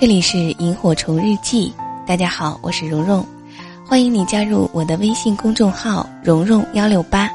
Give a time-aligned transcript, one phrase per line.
[0.00, 1.72] 这里是萤火虫日记，
[2.06, 3.26] 大家好，我是蓉蓉，
[3.84, 7.28] 欢迎你加入我的微信公众号“蓉蓉幺六八”。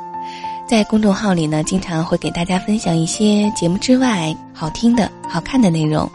[0.66, 6.10] 在公众号里呢，经常会给大家分享一些节目之外好听的、好看的内容。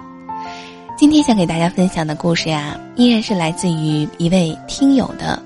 [0.96, 5.38] 今天想给大家分享的故事呀，依然是来自于一位听友的。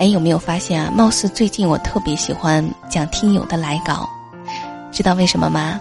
[0.00, 0.92] 哎，有没有发现啊？
[0.92, 4.08] 貌似最近我特别喜欢讲听友的来稿，
[4.90, 5.80] 知道为什么吗？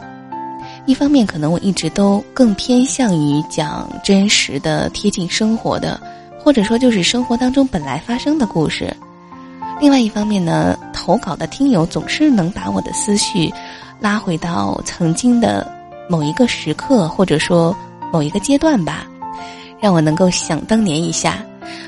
[0.86, 6.00] 一方面，可能我一直都更偏向于讲真实的、贴近生活的，
[6.44, 8.92] 或者说就是生活当中本来发生的故事。
[9.80, 13.52] 另外一方面呢，投稿的听友总是能把我的思绪
[14.00, 15.72] 拉回到曾经的
[16.10, 17.76] 某一个时刻，或者说
[18.12, 19.06] 某一个阶段吧，
[19.80, 21.44] 让我能够想当年一下。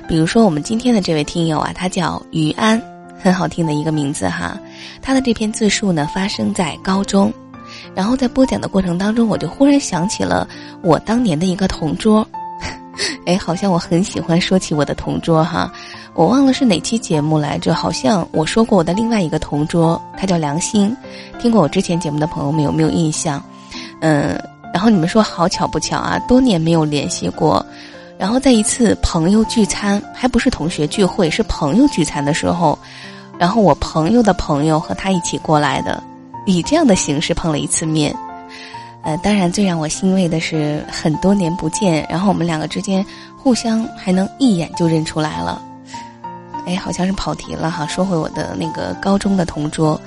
[0.08, 2.82] 比如说，我们今天的这位听友啊，他叫于安，
[3.22, 4.58] 很好听的一个名字哈。
[5.02, 7.34] 他的这篇自述呢，发生在高中。
[7.96, 10.48] 然后在播讲的过程当中，我就忽然想起了
[10.82, 12.28] 我当年的一个同桌，
[13.26, 15.72] 哎，好像我很喜欢说起我的同桌哈，
[16.16, 20.96] 我忘了是哪期节目来着，好像我说过我的另外一个同桌，他叫梁星，
[21.40, 23.44] 听过我之前节目的朋友们有没有印象？
[24.02, 24.38] 嗯，
[24.74, 27.64] 然后你们说好巧不巧啊，多年没有联系过，
[28.18, 32.78] 然后在一次朋友聚餐，还不是同学聚会，是朋友聚餐的时候，
[33.38, 36.02] 然后我朋友的朋友和他一起过来的。
[36.46, 38.14] 以这样的形式碰了一次面，
[39.02, 43.06] 呃，当然最让我欣慰的是很多年不见，然后我们两个之间
[43.38, 45.62] 互相还能一眼就认出来了。
[46.66, 50.00] 哎，好像是跑题了哈，说回我的那个高中的同桌，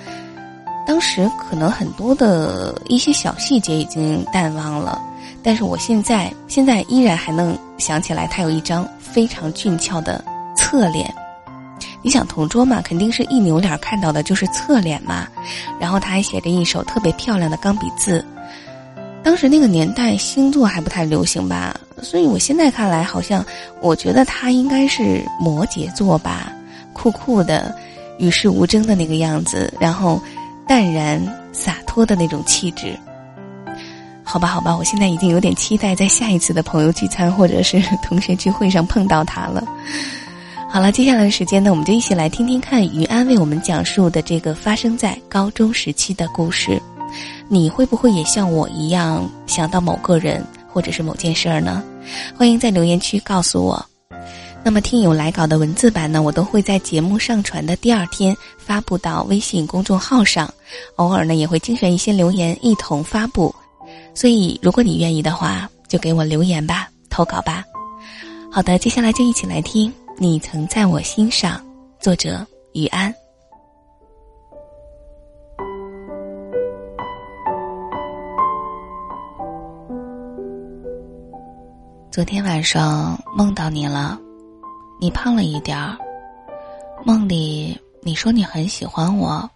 [0.87, 5.01] 当时可能很多的一些小细节已经淡忘了，
[5.43, 10.25] 但是我现在现在依然还能想起来，他有一张非常俊俏的
[10.57, 11.15] 侧脸。
[12.07, 15.27] 你想同桌嘛，肯定是一扭脸看到的就是侧脸嘛，
[15.81, 18.25] 然后他还写着一手特别漂亮的钢笔字。
[19.25, 23.45] 当时那个年代星座还不太流行吧，所以我现在看来好像，
[23.81, 26.53] 我觉得他应该是摩羯座吧，
[26.93, 27.77] 酷酷的，
[28.19, 30.23] 与世无争的那个样子，然后
[30.65, 31.21] 淡然
[31.53, 32.97] 洒脱的那种气质。
[34.23, 39.65] 好吧，好吧，我现在已经有点期待在下一次的朋友聚餐或者是同学聚会上碰到他了。
[40.69, 46.81] 好了，接下来的时间呢，我们就一起来听听看于安为我们讲述的这个发生在高中时期的故事。
[47.49, 51.83] 你会不会也像我一样想到某个人或者是某件事儿呢？
[52.37, 53.85] 欢迎在留言区告诉我。
[54.63, 60.53] 那么听友来稿的文字版呢，我都会在节目上传的第二天发布到微信公众号上，
[60.97, 63.55] 偶尔呢也会精选一些留言一同发布。
[64.15, 67.65] 所以如果你愿意的话，就给我留言吧，投稿吧。
[68.51, 69.91] 好的，接下来就一起来听。
[70.19, 71.61] 你曾在我心上，
[72.01, 73.15] 作者于安。
[82.11, 84.19] 昨天晚上梦到你了，
[84.99, 85.99] 你胖了一点儿。
[87.05, 89.47] 梦里你说你很喜欢我，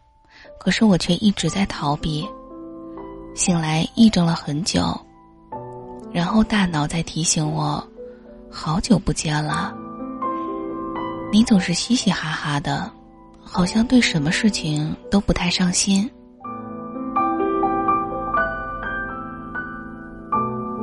[0.58, 2.28] 可是我却一直在逃避。
[3.34, 4.94] 醒来癔症了很久，
[6.12, 7.82] 然后大脑在提醒我，
[8.50, 9.74] 好久不见了。
[11.32, 12.90] 你总是嘻嘻哈哈的，
[13.40, 16.10] 好像对什么事情都不太上心。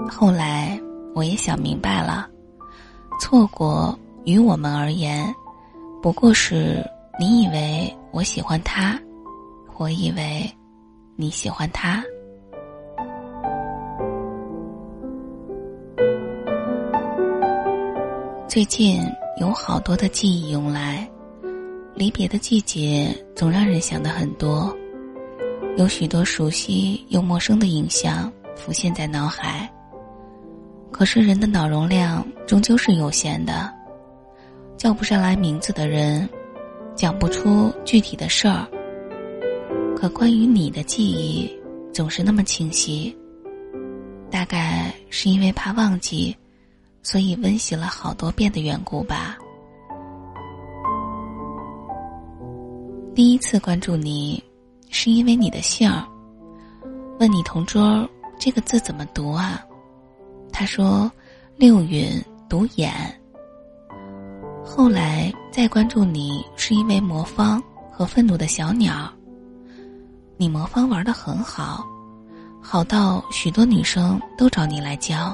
[0.10, 0.80] 后来
[1.14, 2.30] 我也想明白了，
[3.20, 5.36] 错过于我们而言，
[6.02, 6.82] 不过是
[7.20, 8.98] 你以为我喜欢他，
[9.76, 10.50] 我以为
[11.18, 12.02] 你喜欢他。
[18.58, 19.00] 最近。
[19.40, 21.08] 有好多的记忆涌来，
[21.94, 24.76] 离别的季节总让人想的很多，
[25.78, 29.72] 有许多熟悉又陌生的影像浮现在脑海。
[30.92, 33.72] 可是人的脑容量终究是有限的，
[34.76, 36.28] 叫不上来名字的人，
[36.96, 38.68] 讲不出具体的事儿。
[39.96, 41.48] 可关于你的记忆
[41.94, 43.16] 总是那么清晰，
[44.32, 46.36] 大概是因为怕忘记。
[47.10, 49.38] 所以温习了好多遍的缘故吧。
[53.16, 54.44] 第一次关注你，
[54.90, 56.04] 是因为你的姓儿。
[57.18, 58.06] 问你同桌
[58.38, 59.64] 这个字怎么读啊？
[60.52, 61.10] 他说
[61.56, 62.94] 六允读眼。
[64.66, 69.10] 后来再关注你，是因为魔方和愤怒的小鸟。
[70.36, 71.88] 你魔方玩的很好，
[72.62, 75.34] 好到许多女生都找你来教。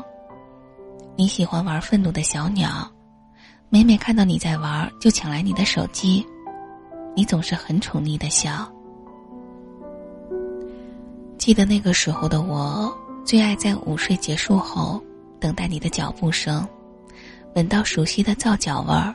[1.15, 2.91] 你喜欢玩愤怒的小鸟，
[3.69, 6.25] 每每看到你在玩，就抢来你的手机。
[7.15, 8.67] 你总是很宠溺的笑。
[11.37, 12.91] 记得那个时候的我，
[13.23, 14.99] 最爱在午睡结束后，
[15.39, 16.67] 等待你的脚步声，
[17.53, 19.13] 闻到熟悉的皂角味儿，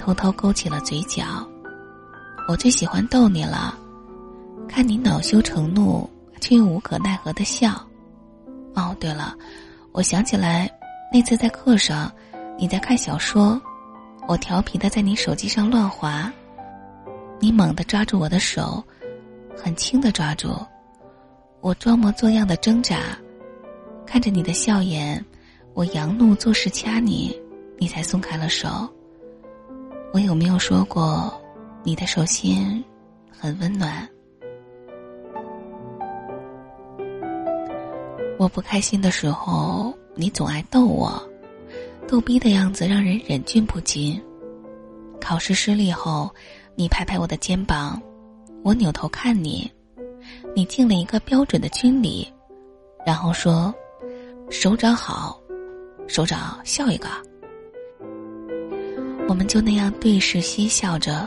[0.00, 1.24] 偷偷勾起了嘴角。
[2.48, 3.78] 我最喜欢逗你了，
[4.68, 6.10] 看你恼羞成怒，
[6.40, 7.80] 却又无可奈何的笑。
[8.74, 9.36] 哦，对了，
[9.92, 10.68] 我想起来，
[11.12, 12.10] 那次在课上，
[12.56, 13.60] 你在看小说，
[14.26, 16.32] 我调皮的在你手机上乱滑，
[17.38, 18.82] 你猛地抓住我的手，
[19.54, 20.48] 很轻的抓住，
[21.60, 22.96] 我装模作样的挣扎，
[24.06, 25.22] 看着你的笑颜，
[25.74, 27.38] 我佯怒作势掐你，
[27.76, 28.68] 你才松开了手。
[30.14, 31.30] 我有没有说过？
[31.82, 32.82] 你的手心
[33.30, 34.08] 很温暖。
[38.38, 41.22] 我不开心的时候，你总爱逗我，
[42.06, 44.22] 逗逼的样子让人忍俊不禁。
[45.20, 46.30] 考试失利后，
[46.74, 48.00] 你拍拍我的肩膀，
[48.62, 49.70] 我扭头看你，
[50.54, 52.30] 你敬了一个标准的军礼，
[53.06, 53.74] 然后说
[54.50, 55.40] ：“首长好，
[56.06, 57.08] 首长笑一个。”
[59.28, 61.26] 我们就那样对视嬉笑着。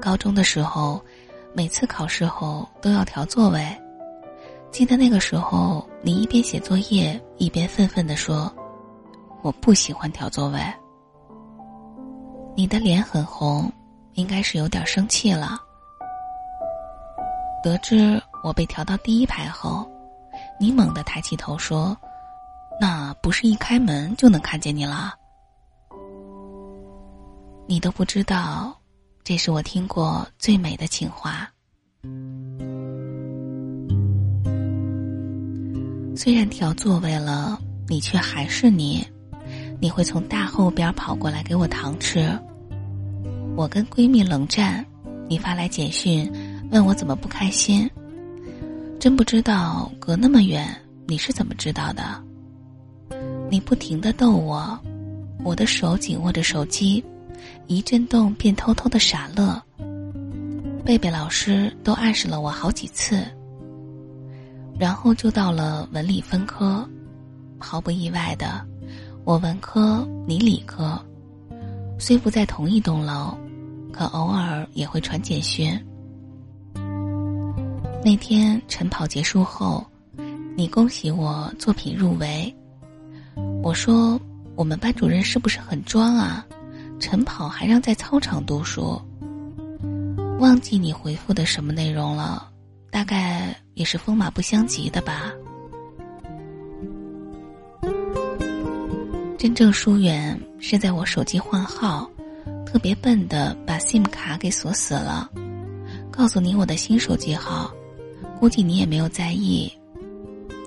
[0.00, 1.00] 高中的时候，
[1.54, 3.64] 每次考试后都要调座位。
[4.72, 8.50] 记得那个时候，你一边写作业一边愤愤地说
[9.44, 10.58] ：“我不喜欢调座位。”
[12.56, 13.70] 你的脸很红，
[14.14, 15.58] 应该是有点生气了。
[17.62, 19.86] 得知我被调到第一排后，
[20.58, 21.94] 你猛地抬起头说
[22.80, 25.14] ：“那不是一开门就能看见你了？”
[27.68, 28.74] 你都不知道。
[29.22, 31.48] 这是我听过最美的情话。
[36.14, 39.06] 虽然调座位了，你却还是你。
[39.80, 42.38] 你会从大后边跑过来给我糖吃。
[43.56, 44.84] 我跟闺蜜冷战，
[45.28, 46.30] 你发来简讯
[46.70, 47.90] 问我怎么不开心。
[49.00, 50.68] 真不知道隔那么远
[51.08, 52.22] 你是怎么知道的。
[53.50, 54.78] 你不停的逗我，
[55.42, 57.04] 我的手紧握着手机。
[57.66, 59.60] 一震动便偷偷的傻乐。
[60.84, 63.26] 贝贝老师都暗示了我好几次。
[64.78, 66.88] 然后就到了文理分科，
[67.58, 68.66] 毫不意外的，
[69.24, 71.00] 我文科你理科，
[71.98, 73.36] 虽不在同一栋楼，
[73.92, 75.78] 可偶尔也会传简讯。
[78.04, 79.86] 那天晨跑结束后，
[80.56, 82.52] 你恭喜我作品入围，
[83.62, 84.20] 我说
[84.56, 86.44] 我们班主任是不是很装啊？
[86.98, 89.00] 晨跑还让在操场读书，
[90.40, 92.48] 忘记你回复的什么内容了，
[92.92, 95.32] 大概也是风马不相及的吧。
[99.38, 102.08] 真正疏远是在我手机换号，
[102.66, 105.28] 特别笨的把 SIM 卡给锁死了，
[106.10, 107.72] 告诉你我的新手机号，
[108.38, 109.72] 估计你也没有在意。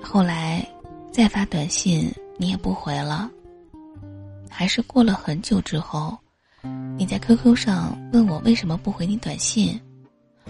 [0.02, 0.66] 后来
[1.12, 3.30] 再发短信你也不回了，
[4.50, 6.18] 还是过了很久之后。
[6.98, 9.80] 你在 QQ 上问我为什么不回你短信，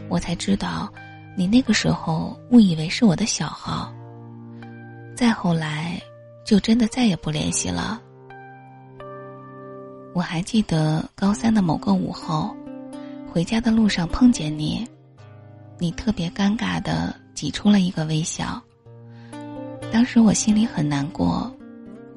[0.08, 0.90] 我才知道，
[1.36, 3.92] 你那个时候误以为是我的小号。
[5.14, 6.00] 再后来，
[6.46, 8.00] 就真的再也不联系了。
[10.14, 12.56] 我还记得高三的某个午后，
[13.30, 14.88] 回家的路上碰见你，
[15.78, 18.62] 你特别尴尬的挤出了一个微笑。
[19.92, 21.54] 当时我心里很难过，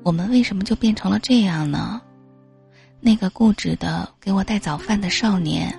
[0.02, 2.02] 我们为什么就变成了这样呢？
[3.02, 5.78] 那个固执的给我带早饭的少年，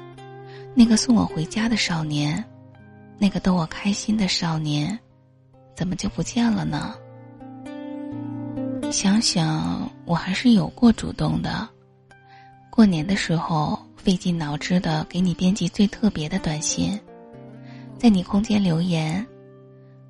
[0.74, 2.42] 那个送我回家的少年，
[3.22, 4.98] 那个逗我开心的少年，
[5.76, 6.94] 怎么就不见了呢？
[8.90, 11.68] 想想我还是有过主动的，
[12.70, 16.98] 过年的时候费尽脑汁的给你编辑最特别的短信，
[17.98, 19.24] 在你空间留言，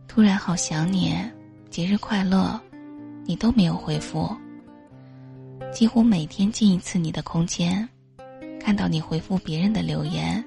[0.07, 1.13] 突然好想你，
[1.69, 2.59] 节日快乐，
[3.27, 4.31] 你都没有回复。
[5.73, 7.87] 几乎每天进一次你的空间，
[8.61, 10.43] 看到你回复别人的留言，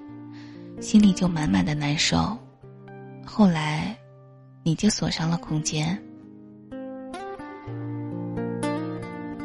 [0.79, 2.38] 心里就满满的难受。
[3.36, 3.98] 后来，
[4.62, 6.00] 你就锁上了空间。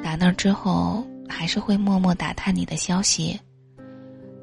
[0.05, 3.41] 打那之后，还是会默默打探你的消息。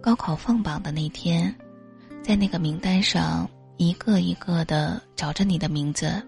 [0.01, 1.55] 高考放榜的那天，
[2.23, 3.47] 在那个名单上
[3.77, 6.19] 一个一个的找着你的名字，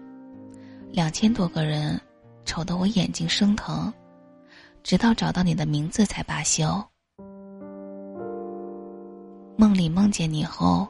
[0.92, 2.00] 两千多个人，
[2.44, 3.92] 瞅得我眼睛生疼。
[4.84, 6.80] 直到找到你的名字才罢休。
[9.56, 10.86] 梦里梦见你后，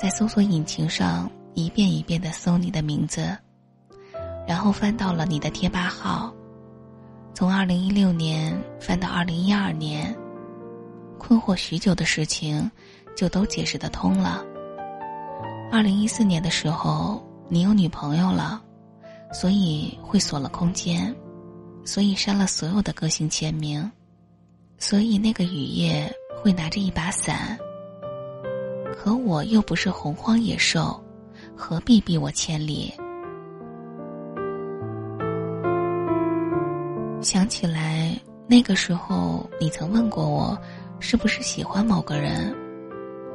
[0.00, 3.36] 在搜索引擎上一遍一遍的搜你的名字，
[4.46, 6.32] 然后翻到了你的贴吧号，
[7.34, 10.16] 从二零一六年翻到二零一二年，
[11.18, 12.70] 困惑许久的事情
[13.16, 14.44] 就都解释得通了。
[15.72, 18.62] 二零一四年的时候，你有女朋友了，
[19.32, 21.14] 所以会锁了空间，
[21.84, 23.90] 所以删了所有的个性签名，
[24.78, 26.08] 所以那个雨夜
[26.40, 27.58] 会拿着一把伞。
[28.96, 31.02] 可我又不是洪荒野兽，
[31.60, 32.94] 何必逼我千里？
[37.20, 40.56] 想起来那个时候，你曾问过我，
[41.00, 42.54] 是不是喜欢某个人？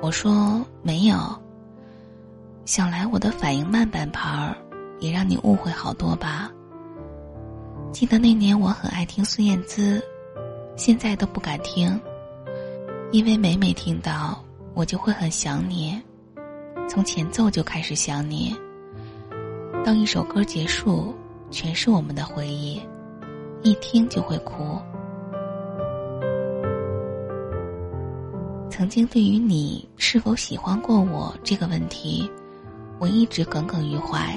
[0.01, 1.18] 我说没有。
[2.63, 4.56] 想来我的反应慢半拍儿，
[5.01, 6.50] 也让你误会好多吧。
[7.92, 10.01] 记得那年我很爱听孙燕姿，
[10.77, 12.00] 现在都不敢听，
[13.12, 14.42] 因为每每听到。
[14.75, 16.01] 我就会很想你，
[16.88, 18.56] 从前奏就开始想你。
[19.84, 21.13] 当一首歌结束，
[21.50, 22.82] 全是我们的回忆，
[23.63, 24.80] 一听就会哭。
[28.70, 32.30] 曾经对于你是否喜欢过我这个问题，
[33.00, 34.36] 我一直耿耿于怀。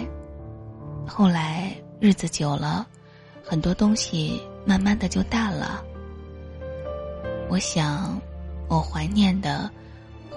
[1.07, 2.87] 后来日子久了，
[3.45, 5.83] 很多东西慢慢的就淡了。
[7.49, 8.21] 我想，
[8.69, 9.71] 我怀念的。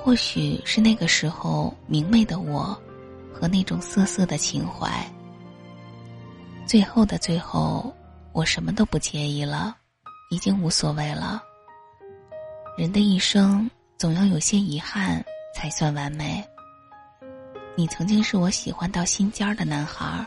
[0.09, 2.75] 或许是那个时候明媚的我，
[3.31, 4.89] 和那种涩涩的情怀。
[6.65, 7.93] 最后的最后，
[8.31, 9.77] 我什么都不介意了，
[10.31, 11.43] 已经无所谓了。
[12.75, 15.23] 人的一生总要有些遗憾，
[15.53, 16.43] 才算完美。
[17.75, 20.25] 你曾经是我喜欢到心尖儿的男孩儿，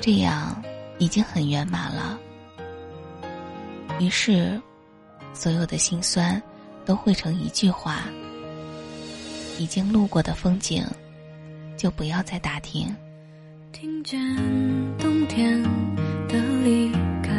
[0.00, 0.62] 这样
[1.00, 2.16] 已经很圆满了。
[3.98, 4.62] 于是，
[5.32, 6.40] 所有的心酸
[6.84, 8.04] 都汇成一句话。
[9.58, 10.84] 已经路过的风景，
[11.76, 12.94] 就不要再打听。
[13.72, 14.20] 听见
[14.98, 15.62] 冬天
[16.28, 16.90] 的离
[17.22, 17.30] 开，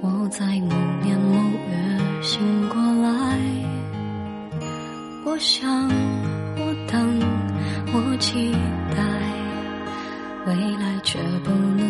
[0.00, 3.38] 我在某年某月醒过来。
[5.24, 5.88] 我想，
[6.56, 7.20] 我等，
[7.92, 8.52] 我期
[8.96, 9.02] 待，
[10.46, 11.89] 未来却不能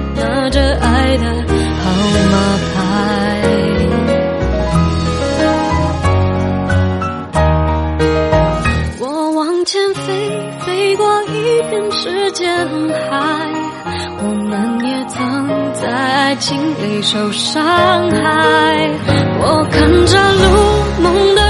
[16.41, 17.63] 心里受伤
[18.09, 18.89] 害。
[19.39, 21.40] 我看着路，梦的。